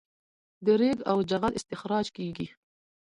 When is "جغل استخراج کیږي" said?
1.29-2.47